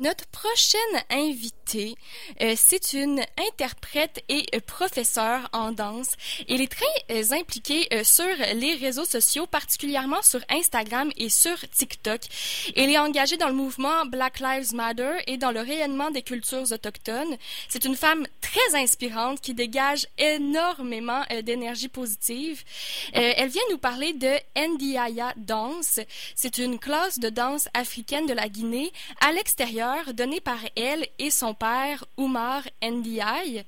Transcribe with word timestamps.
Notre 0.00 0.26
prochaine 0.28 0.80
invitée, 1.10 1.94
euh, 2.40 2.54
c'est 2.56 2.94
une 2.94 3.20
interprète 3.50 4.24
et 4.30 4.46
euh, 4.54 4.60
professeure 4.66 5.46
en 5.52 5.72
danse. 5.72 6.12
Elle 6.48 6.62
est 6.62 6.72
très 6.72 6.86
euh, 7.10 7.38
impliquée 7.38 7.86
sur 8.02 8.24
les 8.54 8.76
réseaux 8.76 9.04
sociaux, 9.04 9.46
particulièrement 9.46 10.22
sur 10.22 10.40
Instagram 10.48 11.10
et 11.18 11.28
sur 11.28 11.54
TikTok. 11.68 12.22
Elle 12.76 12.88
est 12.88 12.96
engagée 12.96 13.36
dans 13.36 13.48
le 13.48 13.54
mouvement 13.54 14.06
Black 14.06 14.40
Lives 14.40 14.74
Matter 14.74 15.18
et 15.26 15.36
dans 15.36 15.50
le 15.50 15.60
rayonnement 15.60 16.10
des 16.10 16.22
cultures 16.22 16.72
autochtones. 16.72 17.36
C'est 17.68 17.84
une 17.84 17.96
femme 17.96 18.26
très 18.40 18.80
inspirante 18.80 19.42
qui 19.42 19.52
dégage 19.52 20.06
énormément 20.16 21.24
d'énergie 21.44 21.88
positive. 21.88 22.64
elle 23.12 23.50
vient 23.50 23.62
nous 23.70 23.78
parler 23.78 24.14
de 24.14 24.32
Ndiaya 24.56 25.34
Dance. 25.36 26.00
C'est 26.34 26.56
une 26.56 26.78
classe 26.78 27.18
de 27.18 27.28
danse 27.28 27.68
africaine 27.74 28.24
de 28.26 28.32
la 28.32 28.48
Guinée 28.48 28.92
à 29.20 29.32
l'extérieur 29.32 29.89
donné 30.14 30.40
par 30.40 30.58
elle 30.76 31.06
et 31.18 31.30
son 31.30 31.54
père, 31.54 32.04
Oumar 32.16 32.62
Ndiaye, 32.82 33.64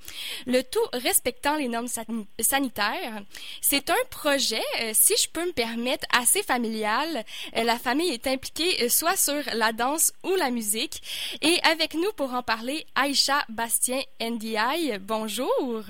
le 0.46 0.62
tout 0.62 0.86
respectant 0.92 1.56
les 1.56 1.68
normes 1.68 1.88
sanitaires. 2.40 3.22
C'est 3.60 3.90
un 3.90 4.04
projet, 4.10 4.62
euh, 4.80 4.90
si 4.92 5.14
je 5.16 5.28
peux 5.28 5.44
me 5.44 5.52
permettre, 5.52 6.06
assez 6.16 6.42
familial. 6.42 7.24
Euh, 7.56 7.64
la 7.64 7.78
famille 7.78 8.10
est 8.12 8.26
impliquée 8.26 8.84
euh, 8.84 8.88
soit 8.88 9.16
sur 9.16 9.42
la 9.54 9.72
danse 9.72 10.12
ou 10.24 10.34
la 10.36 10.50
musique. 10.50 11.02
Et 11.42 11.58
avec 11.64 11.94
nous 11.94 12.12
pour 12.16 12.32
en 12.34 12.42
parler, 12.42 12.86
Aïcha 12.94 13.44
Bastien 13.48 14.00
Ndiaye. 14.20 14.98
Bonjour. 15.00 15.84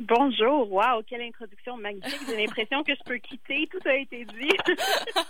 Bonjour, 0.00 0.70
wow, 0.72 1.02
quelle 1.08 1.22
introduction 1.22 1.76
magnifique. 1.76 2.20
J'ai 2.28 2.36
l'impression 2.36 2.84
que 2.84 2.94
je 2.94 3.02
peux 3.04 3.18
quitter, 3.18 3.68
tout 3.68 3.80
a 3.84 3.96
été 3.96 4.24
dit. 4.26 4.56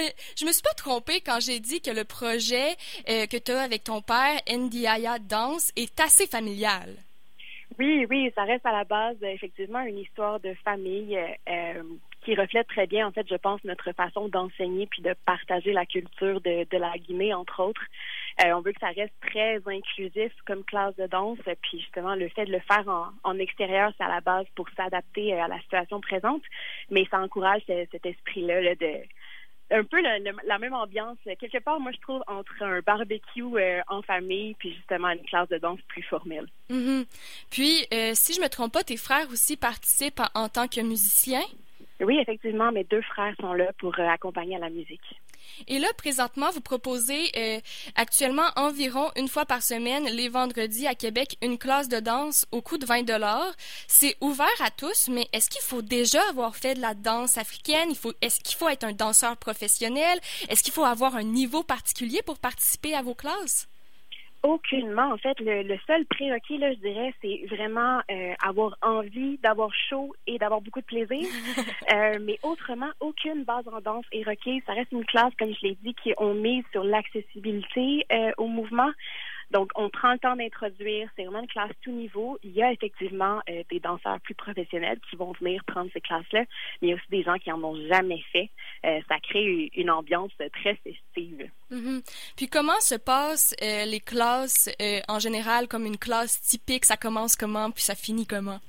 Mais 0.00 0.14
je 0.34 0.46
me 0.46 0.52
suis 0.52 0.62
pas 0.62 0.72
trompée 0.74 1.20
quand 1.20 1.40
j'ai 1.40 1.60
dit 1.60 1.82
que 1.82 1.90
le 1.90 2.04
projet 2.04 2.70
euh, 3.08 3.26
que 3.26 3.36
tu 3.36 3.52
as 3.52 3.60
avec 3.60 3.84
ton 3.84 4.00
père, 4.00 4.40
Ndiaya 4.50 5.18
Dance, 5.18 5.72
est 5.76 6.00
assez 6.00 6.26
familial. 6.26 6.96
Oui, 7.78 8.06
oui, 8.08 8.32
ça 8.34 8.44
reste 8.44 8.64
à 8.64 8.72
la 8.72 8.84
base 8.84 9.16
effectivement 9.22 9.80
une 9.80 9.98
histoire 9.98 10.40
de 10.40 10.54
famille 10.64 11.18
euh, 11.48 11.82
qui 12.22 12.34
reflète 12.34 12.68
très 12.68 12.86
bien, 12.86 13.06
en 13.06 13.12
fait, 13.12 13.26
je 13.28 13.36
pense, 13.36 13.62
notre 13.64 13.92
façon 13.92 14.28
d'enseigner 14.28 14.86
puis 14.86 15.02
de 15.02 15.14
partager 15.24 15.72
la 15.72 15.86
culture 15.86 16.40
de, 16.40 16.66
la 16.76 16.98
Guinée, 16.98 17.32
entre 17.32 17.62
autres. 17.62 17.82
Euh, 18.44 18.52
on 18.52 18.60
veut 18.60 18.72
que 18.72 18.80
ça 18.80 18.90
reste 18.90 19.14
très 19.20 19.60
inclusif 19.66 20.32
comme 20.46 20.64
classe 20.64 20.94
de 20.96 21.06
danse. 21.06 21.38
Puis 21.62 21.80
justement, 21.80 22.14
le 22.14 22.28
fait 22.28 22.44
de 22.44 22.52
le 22.52 22.60
faire 22.60 22.86
en, 23.24 23.38
extérieur, 23.38 23.92
c'est 23.96 24.04
à 24.04 24.08
la 24.08 24.20
base 24.20 24.46
pour 24.54 24.68
s'adapter 24.76 25.34
euh, 25.34 25.44
à 25.44 25.48
la 25.48 25.58
situation 25.60 26.00
présente. 26.00 26.42
Mais 26.90 27.06
ça 27.10 27.20
encourage 27.20 27.62
cet 27.66 28.04
esprit-là 28.04 28.74
de 28.74 28.98
un 29.70 29.84
peu 29.84 30.00
la 30.00 30.58
même 30.58 30.74
ambiance. 30.74 31.18
Quelque 31.24 31.58
part, 31.58 31.80
moi, 31.80 31.92
je 31.92 32.00
trouve, 32.00 32.22
entre 32.26 32.62
un 32.62 32.80
barbecue 32.80 33.42
euh, 33.42 33.80
en 33.88 34.02
famille 34.02 34.54
puis 34.54 34.74
justement 34.74 35.10
une 35.10 35.22
classe 35.22 35.48
de 35.48 35.58
danse 35.58 35.80
plus 35.88 36.02
formelle. 36.02 36.46
Mm-hmm. 36.70 37.06
Puis, 37.50 37.86
si 38.14 38.34
je 38.34 38.40
me 38.40 38.48
trompe 38.48 38.72
pas, 38.72 38.82
tes 38.82 38.96
frères 38.96 39.28
aussi 39.30 39.56
participent 39.56 40.20
en, 40.34 40.42
en 40.42 40.48
tant 40.48 40.68
que 40.68 40.80
musiciens? 40.80 41.44
Oui, 42.00 42.18
effectivement, 42.18 42.72
mes 42.72 42.84
deux 42.84 43.02
frères 43.02 43.34
sont 43.40 43.52
là 43.52 43.72
pour 43.78 43.98
accompagner 43.98 44.56
à 44.56 44.60
la 44.60 44.70
musique. 44.70 45.20
Et 45.68 45.78
là, 45.78 45.88
présentement, 45.96 46.50
vous 46.50 46.60
proposez 46.60 47.30
euh, 47.36 47.60
actuellement 47.94 48.48
environ 48.56 49.10
une 49.16 49.28
fois 49.28 49.46
par 49.46 49.62
semaine, 49.62 50.04
les 50.04 50.28
vendredis 50.28 50.86
à 50.86 50.94
Québec, 50.94 51.36
une 51.42 51.58
classe 51.58 51.88
de 51.88 52.00
danse 52.00 52.46
au 52.52 52.62
coût 52.62 52.78
de 52.78 52.86
20 52.86 53.02
dollars. 53.02 53.52
C'est 53.86 54.16
ouvert 54.20 54.46
à 54.60 54.70
tous, 54.70 55.08
mais 55.08 55.28
est-ce 55.32 55.50
qu'il 55.50 55.62
faut 55.62 55.82
déjà 55.82 56.20
avoir 56.28 56.56
fait 56.56 56.74
de 56.74 56.80
la 56.80 56.94
danse 56.94 57.38
africaine? 57.38 57.92
Est-ce 58.20 58.40
qu'il 58.40 58.56
faut 58.56 58.68
être 58.68 58.84
un 58.84 58.92
danseur 58.92 59.36
professionnel? 59.36 60.20
Est-ce 60.48 60.62
qu'il 60.62 60.72
faut 60.72 60.84
avoir 60.84 61.16
un 61.16 61.22
niveau 61.22 61.62
particulier 61.62 62.22
pour 62.22 62.38
participer 62.38 62.94
à 62.94 63.02
vos 63.02 63.14
classes? 63.14 63.68
Aucunement. 64.42 65.12
En 65.12 65.18
fait, 65.18 65.38
le, 65.40 65.76
seul 65.86 66.06
prérequis, 66.06 66.56
là, 66.56 66.72
je 66.72 66.78
dirais, 66.78 67.14
c'est 67.20 67.44
vraiment 67.54 68.00
euh, 68.10 68.32
avoir 68.42 68.74
envie, 68.80 69.38
d'avoir 69.42 69.70
chaud 69.74 70.14
et 70.26 70.38
d'avoir 70.38 70.62
beaucoup 70.62 70.80
de 70.80 70.86
plaisir. 70.86 71.28
euh, 71.92 72.18
mais 72.22 72.38
autrement, 72.42 72.90
aucune 73.00 73.44
base 73.44 73.68
en 73.68 73.80
danse 73.80 74.06
est 74.12 74.26
requise. 74.26 74.62
Ça 74.66 74.72
reste 74.72 74.92
une 74.92 75.04
classe, 75.04 75.34
comme 75.38 75.52
je 75.52 75.68
l'ai 75.68 75.78
dit, 75.82 75.94
qui 76.02 76.14
on 76.16 76.32
mise 76.32 76.64
sur 76.72 76.84
l'accessibilité 76.84 78.06
euh, 78.10 78.30
au 78.38 78.46
mouvement. 78.46 78.90
Donc, 79.50 79.70
on 79.74 79.90
prend 79.90 80.12
le 80.12 80.18
temps 80.18 80.36
d'introduire. 80.36 81.08
C'est 81.16 81.24
vraiment 81.24 81.40
une 81.40 81.48
classe 81.48 81.72
tout 81.82 81.90
niveau. 81.90 82.38
Il 82.42 82.52
y 82.52 82.62
a 82.62 82.72
effectivement 82.72 83.40
euh, 83.48 83.62
des 83.70 83.80
danseurs 83.80 84.20
plus 84.20 84.34
professionnels 84.34 84.98
qui 85.08 85.16
vont 85.16 85.32
venir 85.40 85.62
prendre 85.64 85.90
ces 85.92 86.00
classes-là, 86.00 86.44
mais 86.80 86.88
il 86.88 86.90
y 86.90 86.92
a 86.92 86.96
aussi 86.96 87.10
des 87.10 87.22
gens 87.22 87.36
qui 87.38 87.50
en 87.50 87.62
ont 87.62 87.76
jamais 87.88 88.22
fait. 88.32 88.50
Euh, 88.84 89.00
ça 89.08 89.18
crée 89.20 89.70
une 89.74 89.90
ambiance 89.90 90.32
très 90.52 90.76
festive. 90.76 91.50
Mm-hmm. 91.70 92.32
Puis 92.36 92.48
comment 92.48 92.80
se 92.80 92.94
passent 92.94 93.54
euh, 93.62 93.84
les 93.84 94.00
classes 94.00 94.68
en 95.08 95.18
général, 95.18 95.68
comme 95.68 95.86
une 95.86 95.98
classe 95.98 96.40
typique? 96.40 96.84
Ça 96.84 96.96
commence 96.96 97.36
comment, 97.36 97.70
puis 97.70 97.82
ça 97.82 97.94
finit 97.94 98.26
comment? 98.26 98.60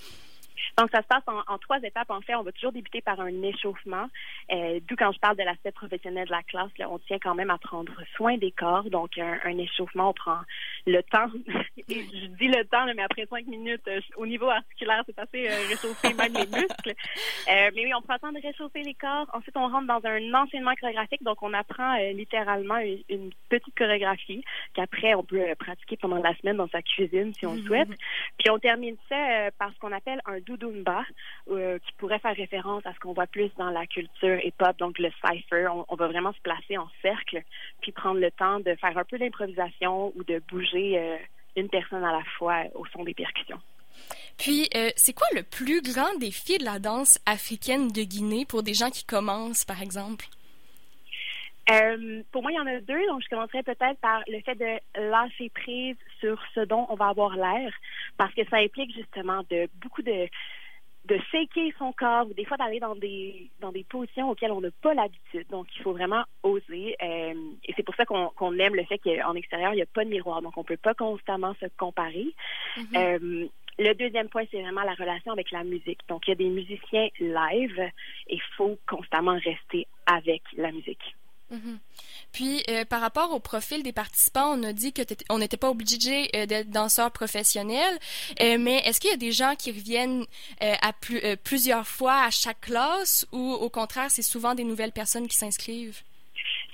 Donc, 0.78 0.90
ça 0.92 1.02
se 1.02 1.08
passe 1.08 1.24
en, 1.28 1.58
trois 1.58 1.80
étapes. 1.82 2.10
En 2.10 2.22
fait, 2.22 2.36
on 2.36 2.44
va 2.44 2.52
toujours 2.52 2.72
débuter 2.72 3.02
par 3.02 3.20
un 3.20 3.42
échauffement. 3.42 4.08
Euh, 4.52 4.80
D'où 4.88 4.96
quand 4.96 5.12
je 5.12 5.20
parle 5.20 5.38
de 5.38 5.44
l'aspect 5.44 5.72
professionnel 5.72 6.26
de 6.26 6.32
la 6.32 6.44
classe, 6.44 6.72
là, 6.78 6.90
on 6.90 7.00
tient 7.00 7.20
quand 7.20 7.36
même 7.36 7.50
à 7.50 7.58
prendre 7.58 7.94
soin 8.16 8.38
des 8.38 8.52
corps. 8.52 8.90
Donc, 8.90 9.18
un, 9.18 9.58
échauffement, 9.58 10.10
on 10.10 10.14
prend 10.14 10.40
le 10.88 11.02
temps. 11.04 11.28
je 11.90 12.28
dis 12.28 12.48
le 12.48 12.66
temps, 12.66 12.86
mais 12.96 13.04
après 13.04 13.26
cinq 13.28 13.48
minutes, 13.48 13.88
euh, 13.88 14.00
au 14.18 14.26
niveau 14.26 14.50
articulaire, 14.50 15.04
c'est 15.06 15.20
assez 15.20 15.50
euh, 15.50 15.68
réchauffé, 15.70 16.14
même 16.14 16.34
les 16.34 16.48
muscles. 16.48 16.94
Euh, 17.50 17.72
mais 17.76 17.86
oui, 17.86 17.94
on 17.96 18.02
prend 18.02 18.14
le 18.14 18.20
temps 18.20 18.32
de 18.32 18.42
réchauffer 18.42 18.84
les 18.84 18.94
corps. 18.94 19.28
Ensuite, 19.34 19.56
on 19.58 19.68
rentre 19.68 19.88
dans 19.88 20.02
un 20.08 20.34
enseignement 20.34 20.74
chorégraphique. 20.80 21.24
Donc, 21.24 21.42
on 21.42 21.54
apprend 21.54 21.98
littéralement 22.14 22.78
une, 23.10 23.32
petite 23.50 23.76
chorégraphie 23.78 24.44
qu'après, 24.74 25.14
on 25.14 25.24
peut 25.24 25.44
pratiquer 25.60 25.98
pendant 25.98 26.18
la 26.18 26.36
semaine 26.38 26.58
dans 26.58 26.70
sa 26.70 26.82
cuisine 26.82 27.34
si 27.34 27.46
on 27.46 27.56
le 27.56 27.62
souhaite. 27.64 27.90
Puis, 28.38 28.50
on 28.50 28.60
termine 28.60 28.96
ça 29.10 29.52
par 29.58 29.74
ce 29.74 29.80
qu'on 29.80 29.92
appelle 29.92 30.22
un 30.26 30.40
doudou 30.62 30.92
euh, 31.50 31.80
qui 31.80 31.92
pourrait 31.98 32.20
faire 32.20 32.36
référence 32.36 32.86
à 32.86 32.94
ce 32.94 33.00
qu'on 33.00 33.14
voit 33.14 33.28
plus 33.28 33.50
dans 33.58 33.70
la 33.70 33.86
culture 33.88 34.40
hip-hop, 34.44 34.78
donc 34.78 35.00
le 35.00 35.12
cypher. 35.26 35.68
On, 35.90 35.96
va 35.96 36.08
vraiment 36.08 36.34
se 36.34 36.42
placer 36.42 36.78
en 36.78 36.88
cercle, 37.02 37.42
puis 37.82 37.92
prendre 37.92 38.20
le 38.20 38.32
temps 38.32 38.60
de 38.60 38.76
faire 38.76 38.98
un 38.98 39.04
peu 39.04 39.18
d'improvisation 39.18 40.14
ou 40.16 40.24
de 40.24 40.42
bouger 40.50 40.98
euh, 40.98 41.18
une 41.56 41.70
personne 41.70 42.04
à 42.04 42.12
la 42.12 42.24
fois 42.38 42.64
au 42.76 42.86
son 42.88 43.04
des 43.04 43.14
percussions. 43.14 43.60
Puis, 44.38 44.70
euh, 44.76 44.90
c'est 44.96 45.14
quoi 45.14 45.28
le 45.36 45.44
plus 45.44 45.82
grand 45.82 46.18
défi 46.18 46.58
de 46.58 46.64
la 46.64 46.80
danse 46.80 47.20
africaine 47.26 47.92
de 47.92 48.04
Guinée 48.04 48.46
pour 48.46 48.64
des 48.64 48.74
gens 48.74 48.90
qui 48.90 49.04
commencent, 49.04 49.66
par 49.66 49.82
exemple? 49.82 50.26
Euh, 51.72 52.24
pour 52.32 52.42
moi, 52.42 52.52
il 52.52 52.56
y 52.56 52.60
en 52.60 52.68
a 52.68 52.80
deux. 52.80 53.06
Donc, 53.08 53.22
je 53.24 53.30
commencerai 53.30 53.64
peut-être 53.64 54.00
par 54.02 54.22
le 54.28 54.42
fait 54.42 54.56
de 54.56 55.10
lâcher 55.10 55.50
prise 55.50 55.96
sur 56.20 56.42
ce 56.54 56.62
dont 56.62 56.86
on 56.90 56.96
va 56.96 57.08
avoir 57.08 57.36
l'air, 57.36 57.74
parce 58.18 58.34
que 58.34 58.46
ça 58.50 58.58
implique 58.58 58.94
justement 58.94 59.44
de 59.50 59.68
beaucoup 59.82 60.02
de 60.02 60.28
de 61.06 61.18
shaker 61.32 61.72
son 61.80 61.92
corps 61.94 62.28
ou 62.28 62.34
des 62.36 62.46
fois 62.46 62.58
d'aller 62.58 62.80
dans 62.80 62.96
des 62.96 63.50
dans 63.60 63.72
des 63.72 63.84
positions 63.84 64.30
auxquelles 64.30 64.52
on 64.52 64.62
n'a 64.62 64.70
pas 64.84 64.94
l'habitude. 64.94 65.48
Donc, 65.50 65.68
il 65.76 65.82
faut 65.82 65.94
vraiment 65.94 66.24
oser. 66.44 66.96
Euh, 67.02 67.34
et 67.66 67.74
c'est 67.76 67.84
pour 67.84 67.96
ça 67.96 68.06
qu'on 68.06 68.60
aime 68.60 68.76
le 68.76 68.86
fait 68.86 69.00
qu'en 69.00 69.34
extérieur, 69.34 69.74
il 69.74 69.78
n'y 69.78 69.82
a 69.82 69.88
pas 69.88 70.04
de 70.04 70.10
miroir. 70.10 70.42
Donc, 70.42 70.58
on 70.58 70.64
peut 70.64 70.78
pas 70.78 70.94
constamment 70.94 71.56
se 71.60 71.66
comparer. 71.78 72.28
Mm-hmm. 72.78 72.98
euh, 72.98 73.48
le 73.80 73.94
deuxième 73.96 74.30
point, 74.30 74.44
c'est 74.52 74.62
vraiment 74.62 74.84
la 74.84 74.94
relation 74.94 75.32
avec 75.32 75.50
la 75.50 75.64
musique. 75.64 76.02
Donc, 76.08 76.28
il 76.28 76.32
y 76.32 76.34
a 76.34 76.36
des 76.36 76.50
musiciens 76.50 77.08
live 77.20 77.80
et 78.28 78.36
il 78.36 78.42
faut 78.56 78.78
constamment 78.88 79.40
rester 79.44 79.88
avec 80.06 80.44
la 80.56 80.72
musique. 80.72 81.16
Mhm. 81.52 81.80
Puis, 82.32 82.64
euh, 82.70 82.86
par 82.86 83.02
rapport 83.02 83.34
au 83.34 83.40
profil 83.40 83.84
des 83.84 83.92
participants, 83.92 84.58
on 84.58 84.64
a 84.64 84.72
dit 84.72 84.94
que 84.94 85.02
on 85.30 85.40
n'était 85.40 85.58
pas 85.58 85.70
obligé 85.70 86.30
euh, 86.36 86.46
d'être 86.46 86.70
danseur 86.70 87.12
professionnel, 87.12 88.00
euh, 88.42 88.58
mais 88.58 88.78
est-ce 88.86 89.02
qu'il 89.02 89.12
y 89.12 89.14
a 89.14 89.18
des 89.18 89.34
gens 89.34 89.56
qui 89.56 89.72
reviennent 89.72 90.26
à 90.60 90.94
plusieurs 91.44 91.88
fois 91.88 92.24
à 92.24 92.30
chaque 92.30 92.62
classe 92.62 93.26
ou 93.32 93.52
au 93.54 93.70
contraire, 93.70 94.10
c'est 94.10 94.22
souvent 94.22 94.56
des 94.56 94.64
nouvelles 94.64 94.92
personnes 94.94 95.28
qui 95.28 95.36
s'inscrivent? 95.36 96.02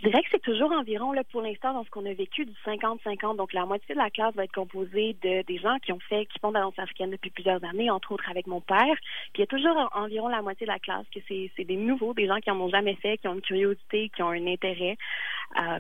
Je 0.02 0.09
dirais 0.09 0.22
que 0.22 0.30
c'est 0.31 0.41
toujours 0.41 0.72
environ, 0.72 1.12
là, 1.12 1.24
pour 1.24 1.41
l'instant, 1.41 1.74
dans 1.74 1.84
ce 1.84 1.90
qu'on 1.90 2.06
a 2.06 2.13
vécu, 2.13 2.46
du 2.46 2.53
50-50. 2.66 3.35
Donc, 3.35 3.53
la 3.53 3.66
moitié 3.66 3.96
de 3.96 4.00
la 4.00 4.12
classe 4.12 4.35
va 4.35 4.44
être 4.44 4.53
composée 4.53 5.17
de 5.23 5.41
des 5.44 5.58
gens 5.58 5.78
qui 5.79 5.91
ont 5.91 5.99
fait, 5.99 6.26
qui 6.28 6.38
font 6.40 6.49
de 6.49 6.53
la 6.53 6.70
africaine 6.78 7.09
depuis 7.09 7.32
plusieurs 7.32 7.64
années, 7.64 7.90
entre 7.90 8.11
autres 8.11 8.29
avec 8.29 8.46
mon 8.46 8.61
père. 8.61 8.96
Puis, 9.34 9.38
il 9.38 9.40
y 9.40 9.44
a 9.44 9.47
toujours 9.47 9.90
environ 9.94 10.28
la 10.28 10.41
moitié 10.41 10.67
de 10.67 10.72
la 10.72 10.79
classe 10.79 11.05
que 11.14 11.20
c'est, 11.28 11.52
c'est 11.55 11.64
des 11.64 11.78
nouveaux, 11.78 12.14
des 12.14 12.28
gens 12.28 12.40
qui 12.40 12.52
en 12.52 12.59
ont 12.59 12.70
jamais 12.70 12.96
fait, 12.96 13.17
qui 13.17 13.28
ont 13.28 13.34
une 13.34 13.41
curiosité, 13.41 14.09
qui 14.16 14.22
ont 14.22 14.29
un 14.29 14.46
intérêt. 14.46 14.97
Euh, 15.59 15.79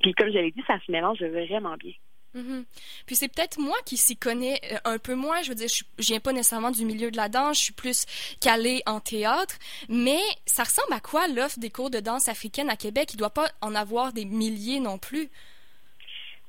puis, 0.00 0.14
comme 0.14 0.28
je 0.28 0.38
l'ai 0.38 0.50
dit, 0.50 0.62
ça 0.66 0.78
se 0.86 0.90
mélange 0.90 1.22
vraiment 1.22 1.76
bien. 1.76 1.92
Mhm. 2.34 2.64
Puis 3.06 3.16
c'est 3.16 3.28
peut-être 3.28 3.58
moi 3.58 3.76
qui 3.84 3.96
s'y 3.96 4.16
connais 4.16 4.60
euh, 4.72 4.78
un 4.84 4.98
peu 4.98 5.14
moins. 5.14 5.42
Je 5.42 5.50
veux 5.50 5.54
dire, 5.54 5.68
je, 5.68 5.84
je, 5.98 6.08
viens 6.08 6.20
pas 6.20 6.32
nécessairement 6.32 6.70
du 6.70 6.84
milieu 6.84 7.10
de 7.10 7.16
la 7.16 7.28
danse. 7.28 7.58
Je 7.58 7.64
suis 7.64 7.72
plus 7.72 8.06
calée 8.40 8.82
en 8.86 9.00
théâtre. 9.00 9.56
Mais 9.88 10.20
ça 10.46 10.64
ressemble 10.64 10.92
à 10.92 11.00
quoi 11.00 11.28
l'offre 11.28 11.58
des 11.58 11.70
cours 11.70 11.90
de 11.90 12.00
danse 12.00 12.28
africaine 12.28 12.70
à 12.70 12.76
Québec? 12.76 13.10
Il 13.14 13.18
doit 13.18 13.30
pas 13.30 13.48
en 13.60 13.74
avoir 13.74 14.12
des 14.12 14.24
milliers 14.24 14.80
non 14.80 14.98
plus. 14.98 15.28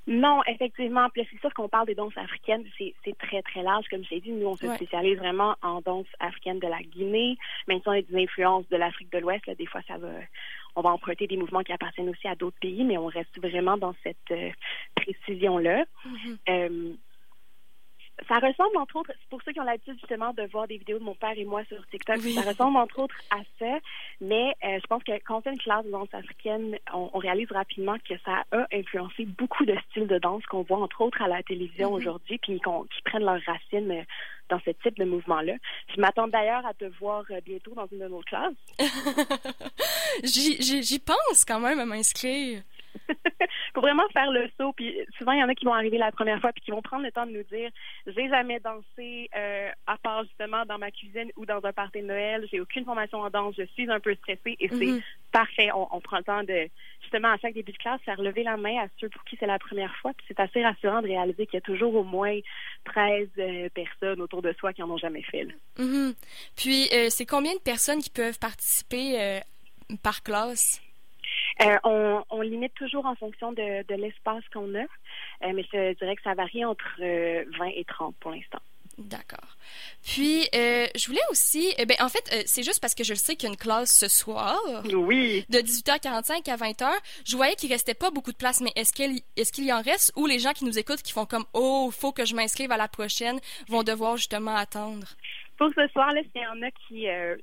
Non, 0.06 0.42
effectivement. 0.48 1.10
Puis 1.10 1.26
c'est 1.32 1.40
sûr 1.40 1.54
qu'on 1.54 1.70
parle 1.70 1.88
des 1.88 1.96
danses 1.96 2.18
africaines, 2.18 2.64
c'est 2.78 3.18
très, 3.18 3.42
très 3.42 3.64
large. 3.64 3.86
Comme 3.90 4.04
j'ai 4.04 4.20
dit, 4.20 4.32
nous, 4.32 4.48
on 4.48 4.56
se 4.56 4.68
spécialise 4.76 5.18
vraiment 5.18 5.56
en 5.62 5.80
danse 5.82 6.08
africaine 6.20 6.60
de 6.60 6.68
la 6.68 6.82
Guinée. 6.82 7.38
Même 7.68 7.80
si 7.82 7.88
on 7.88 7.92
a 7.92 8.02
des 8.02 8.24
influences 8.24 8.68
de 8.70 8.76
l'Afrique 8.76 9.12
de 9.14 9.20
l'Ouest, 9.20 9.50
des 9.50 9.66
fois, 9.66 9.82
ça 9.88 9.98
va, 9.98 10.10
on 10.76 10.82
va 10.82 10.90
emprunter 10.90 11.28
des 11.28 11.38
mouvements 11.38 11.62
qui 11.62 11.72
appartiennent 11.72 12.10
aussi 12.10 12.28
à 12.28 12.36
d'autres 12.36 12.60
pays, 12.60 12.84
mais 12.84 12.98
on 12.98 13.08
reste 13.08 13.40
vraiment 13.40 13.78
dans 13.78 13.94
cette 14.04 14.32
euh, 14.32 14.50
précision-là. 14.96 15.86
Mm-hmm. 16.06 16.38
Euh, 16.50 16.94
ça 18.28 18.36
ressemble 18.36 18.78
entre 18.78 18.98
autres, 18.98 19.12
c'est 19.20 19.30
pour 19.30 19.42
ceux 19.44 19.52
qui 19.52 19.60
ont 19.60 19.66
l'habitude 19.66 19.98
justement 20.00 20.34
de 20.34 20.44
voir 20.44 20.68
des 20.68 20.78
vidéos 20.78 21.00
de 21.00 21.04
mon 21.04 21.16
père 21.16 21.34
et 21.36 21.46
moi 21.46 21.64
sur 21.66 21.86
TikTok, 21.88 22.20
ça 22.20 22.42
ressemble 22.42 22.78
entre 22.78 23.00
autres 23.00 23.16
à 23.32 23.40
ça, 23.60 23.80
mais 24.22 24.54
euh, 24.64 24.80
je 24.82 24.88
pense 24.88 25.04
que 25.04 25.12
quand 25.26 25.38
on 25.38 25.42
fait 25.42 25.52
une 25.52 25.60
classe 25.60 25.86
de 25.86 25.92
danse 25.92 26.14
africaine, 26.14 26.78
on, 26.94 27.18
réalise 27.18 27.52
rapidement 27.52 27.98
que 28.08 28.16
ça 28.26 28.44
a 28.52 28.68
influencé 28.72 29.26
beaucoup 29.26 29.66
de 29.66 29.76
styles 29.90 30.08
de 30.08 30.18
danse 30.20 30.46
qu'on 30.46 30.64
voit 30.64 30.80
entre 30.80 31.02
autres 31.02 31.22
à 31.22 31.28
la 31.28 31.42
télévision 31.44 31.92
mm-hmm. 31.92 31.96
aujourd'hui, 31.96 32.38
puis 32.38 32.60
qui 32.60 33.02
prennent 33.04 33.24
leurs 33.24 33.42
racines 33.46 33.92
euh, 33.92 34.04
dans 34.50 34.60
ce 34.66 34.72
type 34.72 34.98
de 34.98 35.06
mouvement-là. 35.06 35.54
Je 35.96 36.02
m'attends 36.02 36.28
d'ailleurs 36.28 36.66
à 36.66 36.74
te 36.74 36.86
voir 37.00 37.24
euh, 37.32 37.40
bientôt 37.42 37.74
dans 37.76 37.88
une 37.92 38.00
de 38.00 38.08
nos 38.08 38.22
classes. 38.22 38.54
J'y 40.24 41.00
pense 41.00 41.46
quand 41.46 41.60
même 41.60 41.80
à 41.80 41.86
m'inscrire. 41.86 42.62
faut 43.74 43.82
vraiment 43.82 44.08
faire 44.10 44.32
le 44.32 44.50
saut. 44.58 44.74
Puis 44.74 44.96
souvent, 45.18 45.32
il 45.32 45.40
y 45.40 45.44
en 45.44 45.50
a 45.50 45.56
qui 45.56 45.66
vont 45.66 45.74
arriver 45.74 45.98
la 45.98 46.12
première 46.12 46.40
fois 46.40 46.52
puis 46.54 46.64
qui 46.64 46.72
vont 46.72 46.82
prendre 46.82 47.04
le 47.04 47.12
temps 47.12 47.26
de 47.26 47.32
nous 47.32 47.44
dire 47.44 47.70
j'ai 48.08 48.30
jamais 48.30 48.60
dansé 48.60 49.30
euh, 49.36 49.70
à 49.88 49.98
part 49.98 50.24
justement 50.24 50.66
dans 50.66 50.78
ma 50.78 50.92
cuisine 50.92 51.32
ou 51.36 51.46
dans 51.46 51.64
un 51.64 51.74
party 51.74 52.02
de 52.02 52.08
Noël. 52.08 52.48
J'ai 52.52 52.60
aucune 52.60 52.86
formation 52.86 53.20
en 53.22 53.30
danse. 53.30 53.56
Je 53.58 53.66
suis 53.74 53.90
un 53.90 54.00
peu 54.00 54.16
stressée 54.16 54.56
et 54.60 54.68
c'est 54.70 54.76
mm-hmm. 54.76 55.02
parfait. 55.32 55.70
On, 55.74 56.00
prend 56.02 56.18
le 56.18 56.24
temps 56.24 56.44
de 56.44 56.68
justement 57.02 57.30
à 57.30 57.38
chaque 57.38 57.54
début 57.54 57.72
de 57.72 57.78
classe 57.78 58.02
faire 58.02 58.22
lever 58.22 58.44
la 58.44 58.58
main 58.58 58.84
à 58.84 58.88
ceux 59.00 59.10
pour 59.10 59.24
qui 59.24 59.38
c'est 59.40 59.48
la 59.48 59.60
première 59.60 59.96
fois. 59.98 60.12
Puis 60.18 60.26
c'est 60.28 60.40
assez 60.40 60.64
rassurant 60.64 61.02
de 61.02 61.08
réaliser 61.08 61.46
qu'il 61.46 61.56
y 61.56 61.58
a 61.58 61.62
toujours 61.62 61.96
au 61.96 62.04
moins 62.04 62.38
13 62.86 63.30
euh, 63.38 63.70
personnes 63.70 64.22
autour 64.22 64.42
de 64.42 64.54
soi 64.54 64.74
qui 64.74 64.84
en 64.84 64.90
ont 64.90 64.98
jamais 64.98 65.24
fait. 65.24 65.48
Mm-hmm. 65.78 66.16
Puis 66.56 66.90
euh, 66.94 67.08
c'est 67.10 67.26
combien 67.26 67.54
de 67.54 67.62
personnes 67.62 68.02
qui 68.02 68.10
peuvent 68.10 68.40
participer 68.40 69.42
par 70.02 70.24
classe? 70.24 70.82
Euh, 71.62 71.78
on, 71.84 72.24
on, 72.30 72.42
limite 72.42 72.74
toujours 72.74 73.06
en 73.06 73.16
fonction 73.16 73.52
de, 73.52 73.86
de 73.88 73.96
l'espace 73.96 74.44
qu'on 74.54 74.74
a, 74.76 74.84
euh, 74.84 75.54
mais 75.54 75.64
je 75.72 75.94
dirais 75.96 76.16
que 76.16 76.24
ça 76.24 76.34
varie 76.34 76.66
entre 76.66 76.86
20 77.00 77.06
euh, 77.06 77.46
et 77.76 77.86
30 77.86 78.16
pour 78.20 78.32
l'instant. 78.32 78.60
D'accord. 79.00 79.58
Puis, 80.04 80.48
je 80.54 81.08
voulais 81.08 81.22
aussi, 81.32 81.74
eh 81.80 81.86
ben, 81.88 81.98
en 82.00 82.10
fait, 82.10 82.44
c'est 82.46 82.62
juste 82.62 82.80
parce 82.80 82.94
que 82.94 83.04
je 83.04 83.16
sais 83.16 83.36
qu'il 83.36 83.50
y 83.50 83.52
a 83.52 83.54
une 83.54 83.60
classe 83.60 83.98
ce 83.98 84.08
soir. 84.08 84.60
Oui. 84.86 85.44
De 85.50 85.58
18h45 85.58 86.48
à 86.52 86.58
20h. 86.58 86.92
Je 87.26 87.36
voyais 87.36 87.56
qu'il 87.56 87.72
restait 87.72 87.96
pas 87.96 88.12
beaucoup 88.12 88.32
de 88.32 88.38
place, 88.38 88.62
mais 88.62 88.72
est-ce 88.76 88.94
qu'il 88.94 89.22
est 89.36 89.52
qu'il 89.52 89.66
y 89.66 89.74
en 89.74 89.82
reste 89.82 90.14
ou 90.16 90.28
les 90.28 90.38
gens 90.38 90.52
qui 90.52 90.66
nous 90.66 90.78
écoutent 90.78 91.02
qui 91.02 91.12
font 91.12 91.26
comme, 91.26 91.46
oh, 91.54 91.90
faut 91.92 92.12
que 92.12 92.24
je 92.24 92.36
m'inscrive 92.36 92.72
à 92.72 92.78
la 92.78 92.88
prochaine, 92.88 93.40
vont 93.68 93.82
devoir 93.82 94.18
justement 94.18 94.56
attendre? 94.56 95.08
Pour 95.64 95.72
ce 95.76 95.88
soir, 95.94 96.12
là, 96.12 96.20
s'il 96.24 96.42
y 96.42 96.46
en 96.46 96.62
a 96.62 96.72
qui 96.72 97.08
euh, 97.08 97.38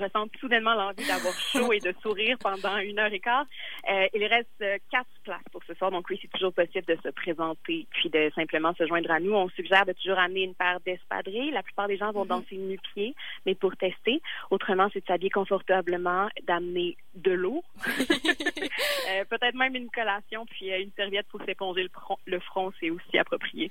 ressentent 0.00 0.36
soudainement 0.40 0.74
l'envie 0.74 1.06
d'avoir 1.06 1.32
chaud 1.38 1.72
et 1.72 1.78
de 1.78 1.94
sourire 2.02 2.36
pendant 2.40 2.76
une 2.78 2.98
heure 2.98 3.12
et 3.12 3.20
quart, 3.20 3.46
euh, 3.88 4.08
il 4.12 4.24
reste 4.24 4.48
euh, 4.62 4.78
quatre 4.90 5.06
places 5.22 5.44
pour 5.52 5.62
ce 5.68 5.72
soir. 5.74 5.92
Donc 5.92 6.10
oui, 6.10 6.18
c'est 6.20 6.32
toujours 6.32 6.52
possible 6.52 6.84
de 6.86 6.98
se 7.00 7.10
présenter 7.10 7.86
puis 7.92 8.10
de 8.10 8.32
simplement 8.34 8.74
se 8.74 8.84
joindre 8.84 9.12
à 9.12 9.20
nous. 9.20 9.32
On 9.32 9.48
suggère 9.50 9.86
de 9.86 9.92
toujours 9.92 10.18
amener 10.18 10.42
une 10.42 10.56
paire 10.56 10.80
d'espadrilles. 10.84 11.52
La 11.52 11.62
plupart 11.62 11.86
des 11.86 11.96
gens 11.96 12.10
vont 12.10 12.24
mm-hmm. 12.24 12.28
danser 12.28 12.56
nu-pieds, 12.56 13.14
mais 13.46 13.54
pour 13.54 13.76
tester. 13.76 14.20
Autrement, 14.50 14.88
c'est 14.92 15.02
de 15.02 15.06
s'habiller 15.06 15.30
confortablement, 15.30 16.28
d'amener 16.42 16.96
de 17.14 17.30
l'eau, 17.30 17.62
peut-être 19.30 19.54
même 19.54 19.76
une 19.76 19.90
collation, 19.90 20.46
puis 20.46 20.70
une 20.70 20.90
serviette 20.96 21.28
pour 21.28 21.40
s'éponger 21.44 21.88
le 22.26 22.40
front 22.40 22.72
c'est 22.80 22.90
aussi 22.90 23.18
approprié. 23.18 23.70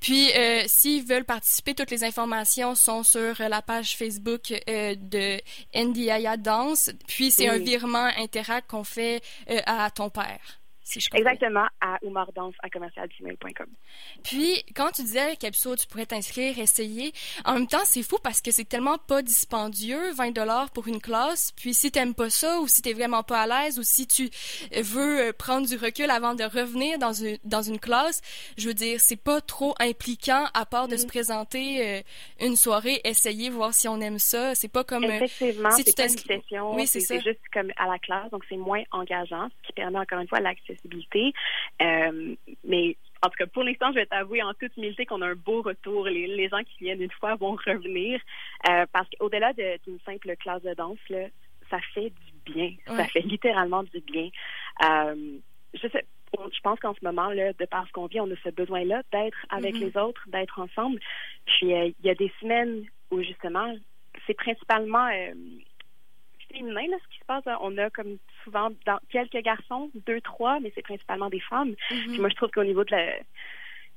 Puis, 0.00 0.32
euh, 0.32 0.62
s'ils 0.66 1.04
veulent 1.04 1.24
participer, 1.24 1.74
toutes 1.74 1.90
les 1.90 2.04
informations 2.04 2.74
sont 2.74 3.02
sur 3.02 3.34
la 3.38 3.62
page 3.62 3.96
Facebook 3.96 4.52
euh, 4.68 4.94
de 4.96 5.40
Ndiaya 5.74 6.36
Dance. 6.36 6.90
Puis, 7.06 7.30
c'est 7.30 7.48
un 7.48 7.58
virement 7.58 8.10
interact 8.18 8.70
qu'on 8.70 8.84
fait 8.84 9.22
euh, 9.50 9.60
à 9.66 9.90
ton 9.90 10.08
père. 10.08 10.59
Exactement, 11.14 11.66
à 11.80 11.98
oumardance 12.02 12.54
à 12.62 12.70
commercialgmail.com. 12.70 13.66
Puis, 14.24 14.64
quand 14.74 14.90
tu 14.90 15.02
disais, 15.02 15.36
Capso, 15.36 15.76
tu 15.76 15.86
pourrais 15.86 16.06
t'inscrire, 16.06 16.58
essayer, 16.58 17.12
en 17.44 17.54
même 17.54 17.66
temps, 17.66 17.84
c'est 17.84 18.02
fou 18.02 18.16
parce 18.22 18.40
que 18.40 18.50
c'est 18.50 18.64
tellement 18.64 18.98
pas 18.98 19.22
dispendieux, 19.22 20.12
20 20.12 20.32
dollars 20.32 20.70
pour 20.70 20.88
une 20.88 21.00
classe. 21.00 21.52
Puis, 21.52 21.74
si 21.74 21.90
t'aimes 21.90 22.14
pas 22.14 22.30
ça, 22.30 22.60
ou 22.60 22.68
si 22.68 22.82
t'es 22.82 22.92
vraiment 22.92 23.22
pas 23.22 23.42
à 23.42 23.46
l'aise, 23.46 23.78
ou 23.78 23.82
si 23.82 24.06
tu 24.06 24.28
veux 24.82 25.28
euh, 25.28 25.32
prendre 25.32 25.66
du 25.66 25.76
recul 25.76 26.10
avant 26.10 26.34
de 26.34 26.44
revenir 26.44 26.98
dans 26.98 27.12
une, 27.12 27.38
dans 27.44 27.62
une 27.62 27.78
classe, 27.78 28.20
je 28.56 28.68
veux 28.68 28.74
dire, 28.74 29.00
c'est 29.00 29.22
pas 29.22 29.40
trop 29.40 29.74
impliquant 29.80 30.46
à 30.54 30.66
part 30.66 30.88
de 30.88 30.96
se 30.96 31.04
mm-hmm. 31.04 31.08
présenter 31.08 31.86
euh, 31.86 32.02
une 32.40 32.56
soirée, 32.56 33.00
essayer, 33.04 33.50
voir 33.50 33.74
si 33.74 33.88
on 33.88 34.00
aime 34.00 34.18
ça. 34.18 34.54
C'est 34.54 34.68
pas 34.68 34.84
comme... 34.84 35.04
Euh, 35.04 35.20
Effectivement, 35.20 35.70
si 35.70 35.82
c'est 35.84 35.96
pas 35.96 36.08
une 36.08 36.18
session, 36.18 36.74
oui, 36.74 36.86
c'est 36.86 37.20
juste 37.20 37.40
comme 37.52 37.70
à 37.76 37.86
la 37.86 37.98
classe, 37.98 38.30
donc 38.30 38.44
c'est 38.48 38.56
moins 38.56 38.82
engageant, 38.92 39.48
ce 39.62 39.66
qui 39.66 39.72
permet 39.72 39.98
encore 39.98 40.20
une 40.20 40.28
fois 40.28 40.40
l'accès 40.40 40.76
euh, 41.82 42.34
mais 42.64 42.96
en 43.22 43.28
tout 43.28 43.36
cas, 43.38 43.46
pour 43.46 43.64
l'instant, 43.64 43.90
je 43.90 43.96
vais 43.96 44.06
t'avouer 44.06 44.42
en 44.42 44.54
toute 44.54 44.76
humilité 44.76 45.04
qu'on 45.04 45.20
a 45.22 45.28
un 45.28 45.34
beau 45.34 45.62
retour. 45.62 46.06
Les, 46.06 46.48
gens 46.48 46.62
qui 46.62 46.84
viennent 46.84 47.02
une 47.02 47.10
fois 47.10 47.34
vont 47.34 47.56
revenir 47.66 48.20
euh, 48.68 48.86
parce 48.92 49.08
qu'au-delà 49.10 49.52
d'une 49.52 50.00
simple 50.06 50.34
classe 50.36 50.62
de 50.62 50.74
danse, 50.74 50.98
là, 51.08 51.26
ça 51.68 51.78
fait 51.94 52.10
du 52.10 52.52
bien. 52.52 52.74
Ça 52.86 53.04
fait 53.04 53.20
littéralement 53.20 53.82
du 53.82 54.00
bien. 54.00 54.30
Euh, 54.84 55.38
je 55.74 55.88
sais, 55.88 56.04
je 56.34 56.60
pense 56.62 56.80
qu'en 56.80 56.94
ce 56.94 57.04
moment, 57.04 57.28
là, 57.28 57.52
de 57.52 57.64
par 57.66 57.86
ce 57.86 57.92
qu'on 57.92 58.06
vit, 58.06 58.20
on 58.20 58.30
a 58.30 58.36
ce 58.42 58.50
besoin-là 58.50 59.02
d'être 59.12 59.38
avec 59.50 59.74
mm-hmm. 59.74 59.92
les 59.92 59.96
autres, 59.98 60.22
d'être 60.28 60.58
ensemble. 60.58 60.98
Puis 61.44 61.70
il 61.70 61.94
y 62.02 62.10
a 62.10 62.14
des 62.14 62.32
semaines 62.40 62.84
où 63.10 63.22
justement, 63.22 63.74
c'est 64.26 64.34
principalement 64.34 65.08
féminin, 66.52 66.86
là, 66.88 66.96
ce 67.02 67.08
qui 67.14 67.18
se 67.20 67.24
passe. 67.24 67.44
On 67.60 67.76
a 67.78 67.90
comme 67.90 68.18
souvent 68.44 68.70
dans 68.86 68.98
quelques 69.10 69.42
garçons, 69.42 69.90
deux, 70.06 70.20
trois, 70.20 70.60
mais 70.60 70.72
c'est 70.74 70.82
principalement 70.82 71.28
des 71.28 71.40
femmes. 71.40 71.70
Mm-hmm. 71.90 72.10
Puis 72.10 72.18
moi, 72.20 72.28
je 72.28 72.36
trouve 72.36 72.50
qu'au 72.50 72.64
niveau 72.64 72.84
de 72.84 72.92
la 72.92 73.14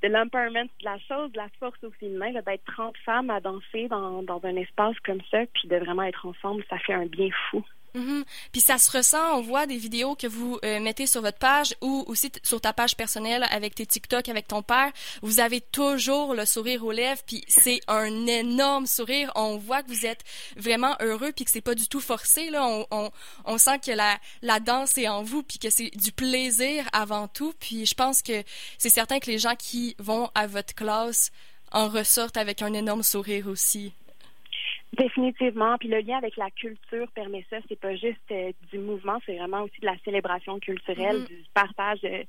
de 0.03 0.09
l'empowerment 0.09 0.65
de 0.65 0.85
la 0.85 0.99
chose, 0.99 1.31
de 1.31 1.37
la 1.37 1.47
force 1.59 1.81
au 1.83 1.91
féminin, 1.91 2.33
d'être 2.33 2.65
30 2.65 2.97
femmes 3.05 3.29
à 3.29 3.39
danser 3.39 3.87
dans, 3.87 4.21
dans 4.21 4.43
un 4.43 4.57
espace 4.57 4.99
comme 4.99 5.21
ça, 5.31 5.45
puis 5.53 5.69
de 5.69 5.77
vraiment 5.77 6.03
être 6.03 6.25
ensemble, 6.25 6.63
ça 6.69 6.77
fait 6.77 6.93
un 6.93 7.05
bien 7.05 7.29
fou. 7.49 7.63
Mhm. 7.93 8.25
Puis 8.51 8.61
ça 8.61 8.77
se 8.77 8.89
ressent, 8.89 9.37
on 9.37 9.41
voit 9.41 9.67
des 9.67 9.77
vidéos 9.77 10.15
que 10.15 10.25
vous 10.25 10.57
euh, 10.65 10.79
mettez 10.79 11.05
sur 11.05 11.21
votre 11.21 11.37
page 11.37 11.75
ou 11.81 12.03
aussi 12.07 12.31
sur 12.41 12.59
ta 12.59 12.73
page 12.73 12.95
personnelle 12.97 13.45
avec 13.51 13.75
tes 13.75 13.85
TikTok 13.85 14.29
avec 14.29 14.47
ton 14.47 14.63
père. 14.63 14.91
Vous 15.21 15.39
avez 15.39 15.61
toujours 15.61 16.33
le 16.33 16.45
sourire 16.45 16.83
aux 16.83 16.91
lèvres, 16.91 17.21
puis 17.25 17.43
c'est 17.47 17.81
un 17.87 18.25
énorme 18.25 18.87
sourire. 18.87 19.31
On 19.35 19.57
voit 19.57 19.83
que 19.83 19.89
vous 19.89 20.05
êtes 20.05 20.23
vraiment 20.57 20.95
heureux, 21.01 21.31
puis 21.31 21.45
que 21.45 21.51
c'est 21.51 21.61
pas 21.61 21.75
du 21.75 21.87
tout 21.87 21.99
forcé. 21.99 22.49
Là, 22.49 22.65
on, 22.65 22.87
on, 22.89 23.11
on 23.45 23.57
sent 23.57 23.79
que 23.79 23.91
la, 23.91 24.17
la 24.41 24.59
danse 24.59 24.97
est 24.97 25.07
en 25.07 25.21
vous, 25.21 25.43
puis 25.43 25.59
que 25.59 25.69
c'est 25.69 25.91
du 25.95 26.11
plaisir 26.11 26.87
avant 26.93 27.27
tout. 27.27 27.53
Puis 27.59 27.85
je 27.85 27.93
pense 27.93 28.21
que 28.21 28.43
c'est 28.77 28.89
certain 28.89 29.19
que 29.19 29.29
les 29.29 29.37
gens 29.37 29.55
qui 29.55 29.95
vont 29.99 30.31
à 30.33 30.47
votre 30.47 30.73
classe 30.73 31.31
en 31.71 31.89
ressortent 31.89 32.37
avec 32.37 32.61
un 32.61 32.73
énorme 32.73 33.03
sourire 33.03 33.47
aussi. 33.47 33.93
Définitivement. 34.97 35.77
Puis 35.77 35.89
le 35.89 35.99
lien 35.99 36.17
avec 36.17 36.37
la 36.37 36.51
culture 36.51 37.07
permet 37.13 37.45
ça. 37.49 37.57
C'est 37.67 37.79
pas 37.79 37.95
juste 37.95 38.19
euh, 38.31 38.51
du 38.71 38.77
mouvement, 38.77 39.19
c'est 39.25 39.37
vraiment 39.37 39.63
aussi 39.63 39.79
de 39.81 39.85
la 39.85 39.97
célébration 40.05 40.59
culturelle, 40.59 41.21
mm-hmm. 41.21 41.27
du 41.27 41.43
partage 41.53 42.01
de, 42.01 42.25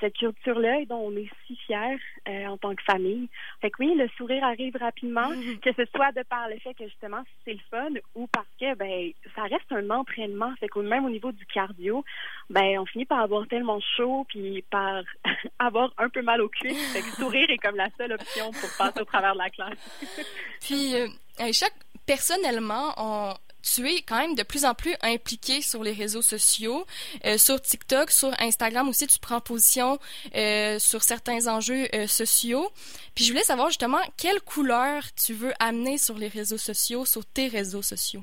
cette 0.00 0.14
culture-là 0.14 0.80
et 0.80 0.86
dont 0.86 0.98
on 0.98 1.16
est 1.16 1.28
si 1.46 1.56
fiers 1.56 1.98
euh, 2.28 2.46
en 2.46 2.56
tant 2.56 2.74
que 2.74 2.82
famille. 2.82 3.28
Fait 3.60 3.70
que 3.70 3.76
oui, 3.80 3.94
le 3.94 4.08
sourire 4.16 4.44
arrive 4.44 4.76
rapidement, 4.76 5.28
que 5.62 5.72
ce 5.72 5.84
soit 5.94 6.12
de 6.12 6.22
par 6.24 6.48
le 6.48 6.58
fait 6.58 6.74
que 6.74 6.84
justement 6.84 7.22
c'est 7.44 7.52
le 7.52 7.60
fun 7.70 7.90
ou 8.14 8.26
parce 8.28 8.48
que 8.60 8.74
ben 8.74 9.12
ça 9.34 9.42
reste 9.42 9.70
un 9.70 9.88
entraînement. 9.90 10.52
Fait 10.58 10.68
que 10.68 10.80
même 10.80 11.04
au 11.04 11.10
niveau 11.10 11.32
du 11.32 11.46
cardio, 11.46 12.04
ben 12.50 12.78
on 12.78 12.86
finit 12.86 13.06
par 13.06 13.20
avoir 13.20 13.46
tellement 13.46 13.80
chaud 13.96 14.26
puis 14.28 14.64
par 14.70 15.02
avoir 15.58 15.92
un 15.98 16.08
peu 16.08 16.22
mal 16.22 16.40
au 16.40 16.48
cul. 16.48 16.74
Fait 16.74 17.00
que 17.00 17.16
sourire 17.16 17.48
est 17.50 17.58
comme 17.58 17.76
la 17.76 17.88
seule 17.96 18.12
option 18.12 18.50
pour 18.50 18.70
passer 18.78 19.00
au 19.00 19.04
travers 19.04 19.34
de 19.34 19.38
la 19.38 19.50
classe. 19.50 20.26
puis 20.60 20.94
euh, 20.96 21.06
chaque 21.52 21.74
personnellement, 22.06 22.94
on, 22.96 23.34
tu 23.74 23.88
es 23.88 24.02
quand 24.02 24.18
même 24.18 24.34
de 24.34 24.42
plus 24.42 24.64
en 24.64 24.74
plus 24.74 24.94
impliqué 25.02 25.60
sur 25.60 25.82
les 25.82 25.92
réseaux 25.92 26.22
sociaux, 26.22 26.86
euh, 27.24 27.36
sur 27.36 27.60
TikTok, 27.60 28.10
sur 28.10 28.30
Instagram 28.40 28.88
aussi, 28.88 29.06
tu 29.06 29.18
prends 29.18 29.40
position 29.40 29.98
euh, 30.34 30.78
sur 30.78 31.02
certains 31.02 31.46
enjeux 31.48 31.88
euh, 31.94 32.06
sociaux. 32.06 32.70
Puis 33.14 33.24
je 33.24 33.32
voulais 33.32 33.44
savoir 33.44 33.68
justement 33.68 34.00
quelle 34.16 34.40
couleur 34.40 35.02
tu 35.14 35.34
veux 35.34 35.52
amener 35.58 35.98
sur 35.98 36.16
les 36.16 36.28
réseaux 36.28 36.58
sociaux, 36.58 37.04
sur 37.04 37.24
tes 37.24 37.48
réseaux 37.48 37.82
sociaux. 37.82 38.22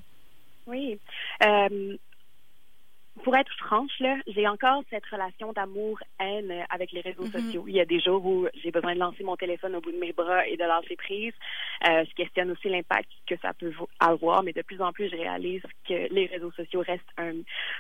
Oui 0.66 0.98
pour 3.24 3.36
être 3.36 3.52
franche, 3.58 4.00
là, 4.00 4.18
j'ai 4.28 4.48
encore 4.48 4.84
cette 4.90 5.06
relation 5.06 5.54
d'amour-haine 5.54 6.66
avec 6.70 6.92
les 6.92 7.02
réseaux 7.02 7.26
mm-hmm. 7.26 7.46
sociaux. 7.46 7.64
Il 7.68 7.76
y 7.76 7.80
a 7.80 7.86
des 7.86 8.00
jours 8.00 8.26
où 8.26 8.48
j'ai 8.62 8.72
besoin 8.72 8.94
de 8.94 9.00
lancer 9.00 9.24
mon 9.24 9.38
téléphone 9.38 9.76
au 9.76 9.82
bout 9.82 9.92
de 9.92 9.98
mes 9.98 10.12
bras 10.12 10.46
et 10.48 10.58
de 10.58 10.64
lâcher 10.64 10.96
prise. 10.96 11.34
Euh, 11.88 12.04
je 12.08 12.14
questionne 12.16 12.52
aussi 12.52 12.70
l'impact 12.70 13.10
que 13.26 13.36
ça 13.42 13.54
peut 13.54 13.74
avoir, 14.00 14.44
mais 14.44 14.54
de 14.54 14.62
plus 14.62 14.82
en 14.82 14.92
plus, 14.92 15.10
je 15.10 15.16
réalise 15.16 15.62
que 15.88 16.14
les 16.14 16.26
réseaux 16.28 16.52
sociaux 16.52 16.84
restent 16.86 17.04
un, 17.18 17.34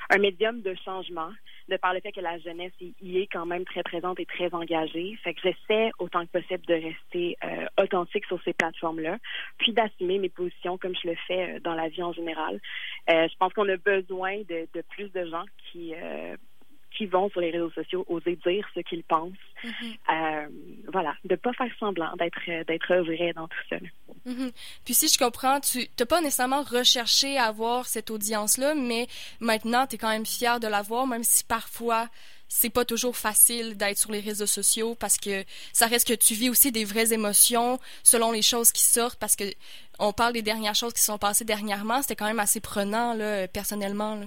un 0.09 0.17
médium 0.17 0.61
de 0.61 0.73
changement. 0.85 1.29
de 1.69 1.77
par 1.77 1.93
le 1.93 1.99
fait 1.99 2.11
que 2.11 2.21
la 2.21 2.37
jeunesse 2.39 2.73
y 2.79 3.19
est 3.19 3.27
quand 3.27 3.45
même 3.45 3.65
très 3.65 3.83
présente 3.83 4.19
et 4.19 4.25
très 4.25 4.53
engagée. 4.53 5.17
Fait 5.23 5.33
que 5.33 5.41
j'essaie 5.41 5.91
autant 5.99 6.25
que 6.25 6.31
possible 6.31 6.65
de 6.65 6.73
rester 6.73 7.37
euh, 7.43 7.65
authentique 7.81 8.25
sur 8.25 8.41
ces 8.43 8.53
plateformes-là, 8.53 9.17
puis 9.57 9.73
d'assumer 9.73 10.17
mes 10.19 10.29
positions 10.29 10.77
comme 10.77 10.95
je 10.95 11.09
le 11.09 11.15
fais 11.27 11.55
euh, 11.55 11.59
dans 11.59 11.73
la 11.73 11.87
vie 11.87 12.03
en 12.03 12.13
général. 12.13 12.59
Euh, 13.09 13.27
je 13.27 13.35
pense 13.37 13.53
qu'on 13.53 13.67
a 13.69 13.77
besoin 13.77 14.37
de, 14.49 14.67
de, 14.73 14.81
plus 14.89 15.09
de 15.11 15.25
gens 15.33 15.45
qui 15.71 15.93
qui 16.95 17.05
vont 17.07 17.29
sur 17.29 17.41
les 17.41 17.51
réseaux 17.51 17.71
sociaux 17.71 18.05
oser 18.07 18.37
dire 18.45 18.67
ce 18.75 18.79
qu'ils 18.81 19.03
pensent. 19.03 19.31
Mm-hmm. 19.63 19.97
euh, 20.11 20.47
voilà, 20.91 21.15
de 21.23 21.35
pas 21.35 21.53
faire 21.53 21.71
semblant 21.79 22.13
d'être 22.17 22.63
d'être 22.65 22.95
vrai 22.95 23.33
dans 23.33 23.47
tout 23.47 23.57
ça. 23.69 23.77
Mm-hmm. 24.27 24.51
Puis 24.85 24.93
si 24.93 25.07
je 25.07 25.17
comprends, 25.17 25.59
tu 25.59 25.87
n'as 25.99 26.05
pas 26.05 26.21
nécessairement 26.21 26.63
recherché 26.63 27.37
à 27.37 27.45
avoir 27.45 27.85
cette 27.85 28.11
audience-là, 28.11 28.75
mais 28.75 29.07
maintenant, 29.39 29.87
tu 29.87 29.95
es 29.95 29.97
quand 29.97 30.09
même 30.09 30.25
fier 30.25 30.59
de 30.59 30.67
l'avoir, 30.67 31.07
même 31.07 31.23
si 31.23 31.43
parfois 31.43 32.09
c'est 32.47 32.69
pas 32.69 32.85
toujours 32.85 33.17
facile 33.17 33.75
d'être 33.77 33.97
sur 33.97 34.11
les 34.11 34.19
réseaux 34.19 34.45
sociaux 34.45 34.93
parce 34.93 35.17
que 35.17 35.43
ça 35.71 35.87
reste 35.87 36.07
que 36.07 36.13
tu 36.13 36.35
vis 36.35 36.51
aussi 36.51 36.71
des 36.71 36.85
vraies 36.85 37.11
émotions 37.11 37.79
selon 38.03 38.31
les 38.31 38.43
choses 38.43 38.71
qui 38.71 38.83
sortent 38.83 39.17
parce 39.17 39.35
que 39.35 39.45
on 39.97 40.13
parle 40.13 40.33
des 40.33 40.43
dernières 40.43 40.75
choses 40.75 40.93
qui 40.93 41.01
sont 41.01 41.17
passées 41.17 41.45
dernièrement, 41.45 42.01
c'était 42.01 42.15
quand 42.15 42.27
même 42.27 42.39
assez 42.39 42.59
prenant 42.59 43.15
là, 43.15 43.47
personnellement. 43.47 44.15
Là. 44.15 44.25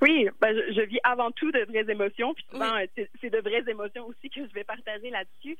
Oui, 0.00 0.28
ben, 0.40 0.54
je, 0.54 0.82
vis 0.82 0.98
avant 1.04 1.30
tout 1.30 1.50
de 1.50 1.64
vraies 1.68 1.90
émotions, 1.90 2.34
puis 2.34 2.44
souvent 2.50 2.72
c'est 2.94 3.30
de 3.30 3.38
vraies 3.38 3.64
émotions 3.68 4.06
aussi 4.06 4.30
que 4.30 4.46
je 4.46 4.52
vais 4.52 4.64
partager 4.64 5.10
là-dessus. 5.10 5.56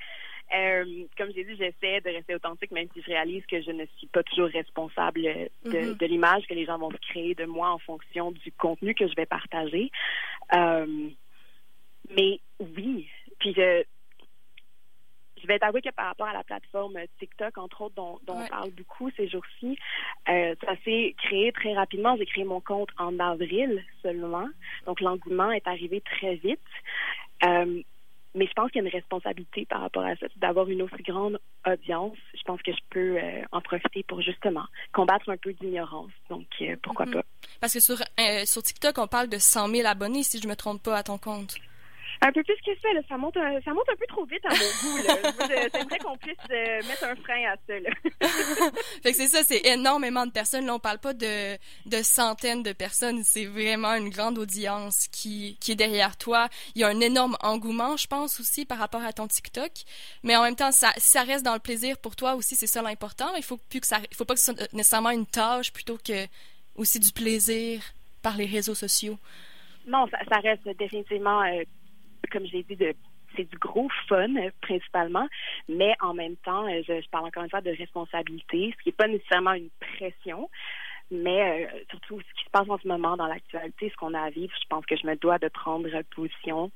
Euh, 0.55 1.05
comme 1.17 1.33
j'ai 1.35 1.45
dit, 1.45 1.57
j'essaie 1.57 2.01
de 2.01 2.11
rester 2.11 2.35
authentique, 2.35 2.71
même 2.71 2.89
si 2.95 3.03
je 3.03 3.07
réalise 3.07 3.45
que 3.47 3.61
je 3.61 3.71
ne 3.71 3.85
suis 3.97 4.07
pas 4.07 4.23
toujours 4.23 4.49
responsable 4.49 5.23
de, 5.23 5.49
mm-hmm. 5.71 5.97
de 5.97 6.07
l'image 6.07 6.47
que 6.47 6.55
les 6.55 6.67
gens 6.67 6.79
vont 6.79 6.91
créer 7.11 7.35
de 7.35 7.45
moi 7.45 7.71
en 7.71 7.79
fonction 7.79 8.31
du 8.31 8.53
contenu 8.53 8.95
que 8.95 9.09
je 9.09 9.15
vais 9.15 9.27
partager. 9.27 9.91
Euh, 10.55 11.09
mais 12.17 12.41
oui, 12.61 13.09
puis 13.39 13.55
je, 13.55 13.83
je 15.41 15.47
vais 15.47 15.59
t'avouer 15.59 15.83
que 15.83 15.91
par 15.91 16.07
rapport 16.07 16.27
à 16.27 16.33
la 16.33 16.45
plateforme 16.45 16.99
TikTok, 17.19 17.59
entre 17.59 17.83
autres, 17.83 17.95
dont, 17.95 18.19
on 18.29 18.47
parle 18.47 18.71
beaucoup 18.71 19.11
ces 19.17 19.29
jours-ci, 19.29 19.79
euh, 20.29 20.55
ça 20.65 20.75
s'est 20.85 21.15
créé 21.19 21.53
très 21.53 21.75
rapidement. 21.75 22.17
J'ai 22.17 22.27
créé 22.27 22.45
mon 22.45 22.61
compte 22.61 22.91
en 22.99 23.19
avril 23.19 23.85
seulement. 24.03 24.49
Donc, 24.87 25.01
l'engouement 25.01 25.51
est 25.51 25.67
arrivé 25.67 26.01
très 26.01 26.37
vite. 26.37 26.61
Euh, 27.45 27.83
mais 28.35 28.47
je 28.47 28.53
pense 28.53 28.71
qu'il 28.71 28.83
y 28.83 28.85
a 28.85 28.89
une 28.89 28.95
responsabilité 28.95 29.65
par 29.65 29.81
rapport 29.81 30.05
à 30.05 30.15
ça, 30.17 30.27
d'avoir 30.37 30.69
une 30.69 30.83
aussi 30.83 31.03
grande 31.03 31.39
audience. 31.67 32.19
Je 32.35 32.43
pense 32.43 32.61
que 32.61 32.73
je 32.73 32.81
peux 32.91 33.17
euh, 33.17 33.43
en 33.51 33.63
profiter 33.63 34.03
pour 34.03 34.21
justement 34.21 34.65
combattre 34.93 35.31
un 35.31 35.39
peu 35.39 35.55
d'ignorance. 35.55 36.11
Donc, 36.29 36.47
pourquoi 36.83 37.07
mm-hmm. 37.07 37.13
pas? 37.13 37.25
Parce 37.61 37.73
que 37.73 37.81
sur, 37.81 37.97
sur 38.45 38.63
TikTok, 38.63 38.99
on 38.99 39.07
parle 39.07 39.29
de 39.29 39.39
100 39.39 39.69
000 39.69 39.89
abonnés, 39.89 40.23
si 40.23 40.39
je 40.39 40.49
me 40.49 40.55
trompe 40.55 40.83
pas, 40.83 40.97
à 40.97 41.03
ton 41.03 41.17
compte. 41.17 41.57
Un 42.23 42.33
peu 42.33 42.43
plus 42.43 42.57
que 42.65 42.81
ça, 42.81 42.93
là, 42.95 43.01
ça 43.09 43.17
monte 43.17 43.37
un, 43.37 43.61
ça 43.61 43.73
monte 43.73 43.89
un 43.91 43.97
peu 43.97 44.07
trop 44.09 44.25
vite 44.25 44.45
à 44.45 44.51
mon 44.51 44.57
goût. 44.57 44.99
J'aimerais 45.73 45.99
qu'on 45.99 46.17
puisse 46.17 46.37
euh, 46.51 46.77
mettre 46.89 47.05
un 47.05 47.17
frein 47.17 47.53
à 47.53 47.57
ça. 47.67 47.79
Là. 47.79 47.91
fait 49.03 49.11
que 49.13 49.17
c'est 49.17 49.29
ça, 49.29 49.43
c'est 49.45 49.67
énormément 49.67 50.27
de 50.27 50.33
personnes. 50.33 50.67
Là, 50.67 50.75
on 50.75 50.79
parle 50.79 50.99
pas 50.99 51.13
de, 51.13 51.57
de 51.87 52.03
centaines 52.03 52.63
de 52.63 52.73
personnes. 52.73 53.23
C'est 53.23 53.45
vraiment 53.45 53.95
une 53.95 54.09
grande 54.09 54.39
audience 54.39 55.09
qui, 55.09 55.59
qui 55.61 55.73
est 55.73 55.77
derrière 55.77 56.17
toi. 56.17 56.49
Il 56.75 56.81
y 56.81 56.85
a 56.85 56.89
un 56.89 57.01
énorme 57.01 57.37
engouement, 57.43 57.97
je 57.97 58.07
pense 58.07 58.41
aussi, 58.41 58.65
par 58.65 58.79
rapport 58.79 59.05
à 59.05 59.13
ton 59.13 59.27
TikTok. 59.27 59.73
Mais 60.23 60.37
en 60.37 60.43
même 60.43 60.57
temps, 60.57 60.73
ça, 60.73 60.93
si 60.97 61.11
ça 61.11 61.23
reste 61.23 61.45
dans 61.45 61.55
le 61.55 61.61
plaisir 61.61 61.99
pour 61.99 62.17
toi 62.17 62.35
aussi, 62.35 62.57
c'est 62.57 62.67
ça 62.67 62.83
l'important. 62.83 63.35
Il 63.37 63.43
faut 63.43 63.59
plus 63.69 63.81
que 63.81 63.87
ça, 63.87 63.99
il 64.11 64.17
faut 64.17 64.25
pas 64.25 64.35
que 64.35 64.41
ce 64.41 64.53
soit 64.53 64.73
nécessairement 64.73 65.11
une 65.11 65.27
tâche 65.27 65.73
plutôt 65.73 65.99
que 65.99 66.27
aussi 66.77 66.99
du 66.99 67.13
plaisir 67.13 67.83
par 68.23 68.37
les 68.37 68.47
réseaux 68.47 68.75
sociaux. 68.75 69.19
Non, 69.87 70.07
ça, 70.09 70.19
ça 70.29 70.41
reste 70.41 70.69
définitivement 70.79 71.43
euh, 71.43 71.63
comme 72.27 72.47
j'ai 72.47 72.63
dit, 72.63 72.77
de 72.77 72.95
c'est 73.37 73.49
du 73.51 73.59
gros 73.59 73.89
fun 74.09 74.35
principalement, 74.63 75.29
mais 75.69 75.95
en 76.01 76.15
même 76.15 76.37
temps, 76.37 76.67
euh, 76.67 76.83
je, 76.87 77.09
parle 77.11 77.27
encore 77.27 77.45
une 77.45 77.51
fois 77.51 77.61
de 77.61 77.71
responsabilité, 77.71 78.75
ce 78.77 78.83
qui 78.83 78.89
n'est 78.89 78.93
pas 78.93 79.09
nécessairement 79.09 79.53
une 79.53 79.69
pression, 79.79 80.49
mais 81.11 81.67
euh, 81.67 81.85
surtout 81.91 82.21
ce 82.21 82.35
qui 82.39 82.45
se 82.45 82.51
passe 82.51 82.69
en 82.69 82.79
ce 82.79 82.89
moment 82.89 83.17
dans 83.17 83.27
l'actualité, 83.27 83.91
ce 83.91 83.97
qu'on 83.97 84.15
a 84.15 84.21
à 84.21 84.31
vivre, 84.31 84.53
je 84.61 84.67
pense 84.69 84.85
que 84.87 84.97
je 84.97 85.07
me 85.07 85.17
dois 85.17 85.39
de 85.39 85.49
prendre 85.49 85.89
position 86.15 86.71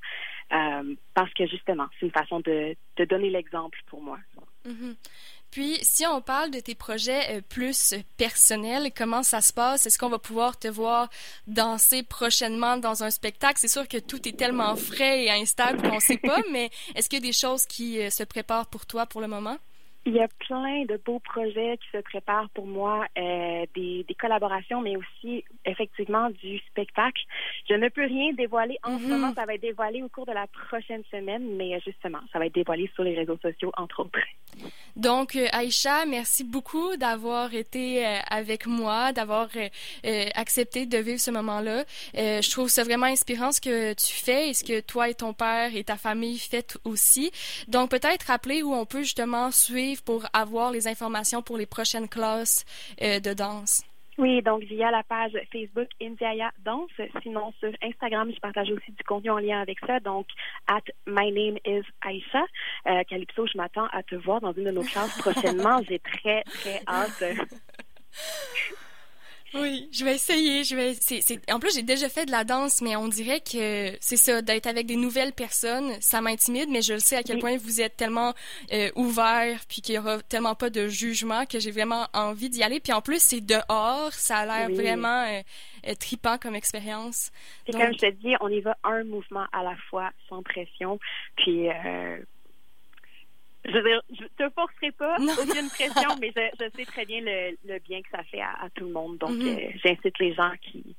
euh, 0.52 0.94
parce 1.14 1.32
que 1.34 1.46
justement, 1.46 1.86
c'est 1.98 2.06
une 2.06 2.12
façon 2.12 2.40
de, 2.40 2.76
de 2.96 3.04
donner 3.04 3.30
l'exemple 3.30 3.78
pour 3.86 4.02
moi. 4.02 4.18
Mm-hmm. 4.66 4.96
Puis, 5.50 5.78
si 5.82 6.06
on 6.06 6.20
parle 6.20 6.52
de 6.52 6.60
tes 6.60 6.76
projets 6.76 7.38
euh, 7.38 7.40
plus 7.40 7.94
personnels, 8.16 8.90
comment 8.96 9.24
ça 9.24 9.40
se 9.40 9.52
passe? 9.52 9.84
Est-ce 9.86 9.98
qu'on 9.98 10.08
va 10.08 10.20
pouvoir 10.20 10.56
te 10.58 10.68
voir 10.68 11.08
danser 11.48 12.04
prochainement 12.04 12.76
dans 12.76 13.02
un 13.02 13.10
spectacle? 13.10 13.58
C'est 13.58 13.68
sûr 13.68 13.88
que 13.88 13.98
tout 13.98 14.28
est 14.28 14.36
tellement 14.36 14.76
frais 14.76 15.24
et 15.24 15.30
instable 15.30 15.82
qu'on 15.82 15.96
ne 15.96 16.00
sait 16.00 16.18
pas, 16.18 16.40
mais 16.52 16.70
est-ce 16.94 17.08
qu'il 17.08 17.18
y 17.18 17.22
a 17.22 17.26
des 17.26 17.32
choses 17.32 17.66
qui 17.66 18.00
euh, 18.00 18.10
se 18.10 18.22
préparent 18.22 18.68
pour 18.68 18.86
toi 18.86 19.06
pour 19.06 19.20
le 19.20 19.26
moment? 19.26 19.58
Il 20.06 20.14
y 20.14 20.20
a 20.20 20.28
plein 20.28 20.84
de 20.86 20.98
beaux 21.04 21.18
projets 21.18 21.76
qui 21.78 21.88
se 21.92 22.02
préparent 22.02 22.48
pour 22.50 22.66
moi, 22.66 23.06
euh, 23.18 23.66
des, 23.74 24.04
des, 24.08 24.14
collaborations, 24.14 24.80
mais 24.80 24.96
aussi 24.96 25.44
effectivement 25.66 26.30
du 26.30 26.58
spectacle. 26.70 27.22
Je 27.68 27.74
ne 27.74 27.88
peux 27.88 28.06
rien 28.06 28.32
dévoiler 28.32 28.78
en 28.82 28.98
ce 28.98 29.04
mhm. 29.04 29.10
moment. 29.10 29.34
Ça 29.34 29.44
va 29.44 29.54
être 29.54 29.60
dévoilé 29.60 30.02
au 30.02 30.08
cours 30.08 30.26
de 30.26 30.32
la 30.32 30.46
prochaine 30.46 31.02
semaine, 31.10 31.56
mais 31.56 31.78
justement, 31.80 32.20
ça 32.32 32.38
va 32.38 32.46
être 32.46 32.54
dévoilé 32.54 32.90
sur 32.94 33.04
les 33.04 33.14
réseaux 33.14 33.38
sociaux, 33.42 33.72
entre 33.76 34.00
autres. 34.00 34.18
Donc, 34.96 35.36
euh, 35.36 35.46
Aïcha, 35.52 36.04
merci 36.06 36.44
beaucoup 36.44 36.96
d'avoir 36.96 37.54
été 37.54 38.06
euh, 38.06 38.18
avec 38.28 38.66
moi, 38.66 39.12
d'avoir 39.12 39.48
euh, 39.56 40.28
accepté 40.34 40.86
de 40.86 40.98
vivre 40.98 41.20
ce 41.20 41.30
moment-là. 41.30 41.84
je 42.14 42.50
trouve 42.50 42.68
ça 42.68 42.84
vraiment 42.84 43.06
inspirant 43.06 43.52
ce 43.52 43.60
que 43.60 43.92
tu 43.94 44.12
fais 44.12 44.50
et 44.50 44.54
ce 44.54 44.64
que 44.64 44.80
toi 44.80 45.08
et 45.08 45.14
ton 45.14 45.32
père 45.32 45.74
et 45.74 45.84
ta 45.84 45.96
famille 45.96 46.38
faites 46.38 46.76
aussi. 46.84 47.30
Donc, 47.68 47.90
peut-être 47.90 48.24
rappeler 48.24 48.62
où 48.62 48.74
on 48.74 48.86
peut 48.86 49.02
justement 49.02 49.50
suivre 49.50 50.02
pour 50.02 50.26
avoir 50.32 50.70
les 50.70 50.88
informations 50.88 51.42
pour 51.42 51.56
les 51.56 51.66
prochaines 51.66 52.08
classes 52.08 52.64
de 53.00 53.32
danse? 53.32 53.82
Oui, 54.20 54.42
donc 54.42 54.62
via 54.64 54.90
la 54.90 55.02
page 55.02 55.32
Facebook 55.50 55.88
Indiaya 55.98 56.50
Danse. 56.62 56.90
Sinon, 57.22 57.54
sur 57.58 57.72
Instagram, 57.82 58.30
je 58.30 58.38
partage 58.38 58.70
aussi 58.70 58.92
du 58.92 59.02
contenu 59.02 59.30
en 59.30 59.38
lien 59.38 59.62
avec 59.62 59.78
ça. 59.86 59.98
Donc, 59.98 60.26
at 60.66 60.82
my 61.06 61.32
name 61.32 61.56
is 61.64 61.86
Aisha. 62.04 62.44
Euh, 62.86 63.02
Calypso, 63.08 63.46
je 63.46 63.56
m'attends 63.56 63.86
à 63.92 64.02
te 64.02 64.16
voir 64.16 64.42
dans 64.42 64.52
une 64.52 64.64
de 64.64 64.72
nos 64.72 64.82
classes 64.82 65.16
prochainement. 65.22 65.80
J'ai 65.88 66.00
très, 66.00 66.42
très 66.42 66.82
hâte. 66.86 67.24
Oui, 69.54 69.88
je 69.92 70.04
vais 70.04 70.14
essayer. 70.14 70.64
Je 70.64 70.76
vais. 70.76 70.94
C'est, 70.94 71.50
En 71.50 71.58
plus, 71.58 71.74
j'ai 71.74 71.82
déjà 71.82 72.08
fait 72.08 72.26
de 72.26 72.30
la 72.30 72.44
danse, 72.44 72.80
mais 72.82 72.96
on 72.96 73.08
dirait 73.08 73.40
que 73.40 73.96
c'est 74.00 74.16
ça, 74.16 74.42
d'être 74.42 74.66
avec 74.66 74.86
des 74.86 74.96
nouvelles 74.96 75.32
personnes, 75.32 75.92
ça 76.00 76.20
m'intimide. 76.20 76.68
Mais 76.70 76.82
je 76.82 76.94
le 76.94 77.00
sais 77.00 77.16
à 77.16 77.22
quel 77.22 77.38
point 77.38 77.56
vous 77.56 77.80
êtes 77.80 77.96
tellement 77.96 78.34
euh, 78.72 78.90
ouvert, 78.94 79.60
puis 79.68 79.82
qu'il 79.82 79.96
y 79.96 79.98
aura 79.98 80.20
tellement 80.22 80.54
pas 80.54 80.70
de 80.70 80.88
jugement 80.88 81.46
que 81.46 81.58
j'ai 81.58 81.70
vraiment 81.70 82.06
envie 82.12 82.48
d'y 82.48 82.62
aller. 82.62 82.80
Puis 82.80 82.92
en 82.92 83.00
plus, 83.00 83.20
c'est 83.22 83.40
dehors, 83.40 84.12
ça 84.12 84.38
a 84.38 84.46
l'air 84.46 84.70
vraiment 84.70 85.24
euh, 85.24 85.40
euh, 85.88 85.94
tripant 85.94 86.38
comme 86.38 86.54
expérience. 86.54 87.30
C'est 87.66 87.72
comme 87.72 87.92
je 87.92 87.98
te 87.98 88.10
dis, 88.10 88.34
on 88.40 88.48
y 88.48 88.60
va 88.60 88.76
un 88.84 89.04
mouvement 89.04 89.46
à 89.52 89.62
la 89.62 89.76
fois, 89.88 90.10
sans 90.28 90.42
pression. 90.42 90.98
Puis 91.36 91.68
euh, 91.68 92.18
je 93.64 94.00
je 94.10 94.24
te 94.36 94.50
forcerai 94.54 94.92
pas, 94.92 95.16
aucune 95.16 95.68
pression, 95.68 96.16
mais 96.20 96.32
je, 96.34 96.64
sais 96.76 96.84
très 96.84 97.04
bien 97.04 97.20
le, 97.20 97.78
bien 97.80 98.02
que 98.02 98.08
ça 98.10 98.22
fait 98.24 98.40
à, 98.40 98.68
tout 98.74 98.84
le 98.84 98.92
monde. 98.92 99.18
Donc, 99.18 99.32
mm-hmm. 99.32 99.68
euh, 99.68 99.78
j'incite 99.84 100.18
les 100.18 100.34
gens 100.34 100.52
qui, 100.62 100.96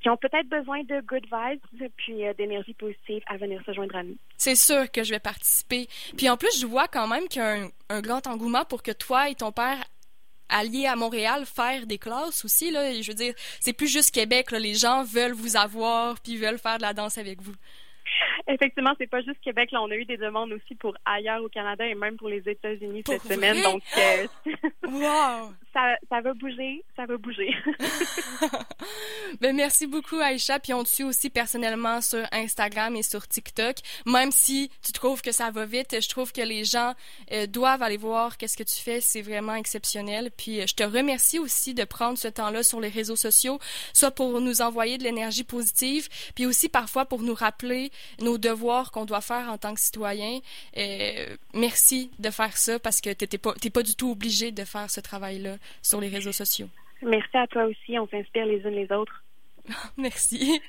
qui 0.00 0.08
ont 0.08 0.16
peut-être 0.16 0.48
besoin 0.48 0.82
de 0.84 1.00
good 1.00 1.24
vibes 1.24 1.90
puis 1.96 2.26
euh, 2.26 2.32
d'énergie 2.34 2.74
positive 2.74 3.22
à 3.26 3.36
venir 3.36 3.62
se 3.66 3.72
joindre 3.72 3.96
à 3.96 4.02
nous. 4.02 4.16
C'est 4.36 4.54
sûr 4.54 4.90
que 4.90 5.04
je 5.04 5.10
vais 5.10 5.20
participer. 5.20 5.88
Puis 6.16 6.28
en 6.28 6.36
plus, 6.36 6.58
je 6.58 6.66
vois 6.66 6.88
quand 6.88 7.06
même 7.06 7.28
qu'il 7.28 7.42
y 7.42 7.44
a 7.44 7.66
un, 7.90 8.00
grand 8.00 8.26
engouement 8.26 8.64
pour 8.64 8.82
que 8.82 8.92
toi 8.92 9.28
et 9.28 9.34
ton 9.34 9.52
père 9.52 9.78
alliés 10.48 10.86
à 10.86 10.96
Montréal 10.96 11.44
faire 11.46 11.86
des 11.86 11.98
classes 11.98 12.44
aussi 12.44 12.72
là, 12.72 12.92
je 13.00 13.06
veux 13.08 13.14
dire, 13.14 13.34
c'est 13.60 13.72
plus 13.72 13.86
juste 13.86 14.12
Québec 14.12 14.50
Les 14.50 14.74
gens 14.74 15.04
veulent 15.04 15.32
vous 15.32 15.56
avoir 15.56 16.18
puis 16.20 16.36
veulent 16.36 16.58
faire 16.58 16.78
de 16.78 16.82
la 16.82 16.92
danse 16.92 17.18
avec 17.18 17.40
vous. 17.40 17.54
Effectivement, 18.52 18.92
c'est 18.98 19.08
pas 19.08 19.22
juste 19.22 19.40
Québec. 19.42 19.70
Là, 19.72 19.82
on 19.82 19.90
a 19.90 19.94
eu 19.94 20.04
des 20.04 20.16
demandes 20.16 20.52
aussi 20.52 20.74
pour 20.74 20.94
ailleurs 21.04 21.42
au 21.42 21.48
Canada 21.48 21.86
et 21.86 21.94
même 21.94 22.16
pour 22.16 22.28
les 22.28 22.48
États-Unis 22.48 23.02
cette 23.06 23.22
semaine. 23.22 23.62
Donc, 23.62 23.82
euh, 23.96 24.26
wow. 24.88 25.52
Ça, 25.72 25.96
ça 26.08 26.20
va 26.20 26.34
bouger, 26.34 26.84
ça 26.96 27.06
va 27.06 27.16
bouger. 27.16 27.54
ben, 29.40 29.54
merci 29.54 29.86
beaucoup, 29.86 30.16
Aïcha. 30.16 30.58
Puis 30.58 30.74
on 30.74 30.82
te 30.82 30.88
suit 30.88 31.04
aussi 31.04 31.30
personnellement 31.30 32.00
sur 32.00 32.26
Instagram 32.32 32.96
et 32.96 33.02
sur 33.02 33.26
TikTok. 33.28 33.76
Même 34.06 34.32
si 34.32 34.70
tu 34.82 34.92
trouves 34.92 35.22
que 35.22 35.32
ça 35.32 35.50
va 35.50 35.66
vite, 35.66 35.96
je 36.00 36.08
trouve 36.08 36.32
que 36.32 36.40
les 36.40 36.64
gens 36.64 36.94
euh, 37.32 37.46
doivent 37.46 37.82
aller 37.82 37.96
voir 37.96 38.36
qu'est-ce 38.36 38.56
que 38.56 38.62
tu 38.62 38.76
fais. 38.76 39.00
C'est 39.00 39.22
vraiment 39.22 39.54
exceptionnel. 39.54 40.30
Puis 40.36 40.60
euh, 40.60 40.66
je 40.66 40.74
te 40.74 40.82
remercie 40.82 41.38
aussi 41.38 41.74
de 41.74 41.84
prendre 41.84 42.18
ce 42.18 42.28
temps-là 42.28 42.62
sur 42.62 42.80
les 42.80 42.88
réseaux 42.88 43.16
sociaux, 43.16 43.58
soit 43.92 44.10
pour 44.10 44.40
nous 44.40 44.62
envoyer 44.62 44.98
de 44.98 45.04
l'énergie 45.04 45.44
positive, 45.44 46.08
puis 46.34 46.46
aussi 46.46 46.68
parfois 46.68 47.06
pour 47.06 47.22
nous 47.22 47.34
rappeler 47.34 47.92
nos 48.20 48.38
devoirs 48.38 48.90
qu'on 48.90 49.04
doit 49.04 49.20
faire 49.20 49.48
en 49.48 49.58
tant 49.58 49.74
que 49.74 49.80
citoyen. 49.80 50.40
Euh, 50.76 51.36
merci 51.54 52.10
de 52.18 52.30
faire 52.30 52.56
ça 52.56 52.78
parce 52.78 53.00
que 53.00 53.10
tu 53.12 53.26
n'es 53.30 53.38
pas, 53.38 53.54
pas 53.72 53.82
du 53.82 53.94
tout 53.94 54.10
obligé 54.10 54.50
de 54.50 54.64
faire 54.64 54.90
ce 54.90 55.00
travail-là 55.00 55.56
sur 55.82 56.00
les 56.00 56.08
réseaux 56.08 56.32
sociaux. 56.32 56.68
Merci 57.02 57.36
à 57.36 57.46
toi 57.46 57.64
aussi. 57.64 57.98
On 57.98 58.06
s'inspire 58.08 58.46
les 58.46 58.58
unes 58.58 58.74
les 58.74 58.92
autres. 58.92 59.22
merci. 59.96 60.60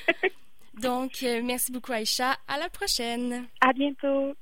Donc, 0.82 1.22
merci 1.42 1.70
beaucoup 1.70 1.92
Aïcha. 1.92 2.36
À 2.48 2.58
la 2.58 2.68
prochaine. 2.68 3.46
À 3.60 3.72
bientôt. 3.72 4.34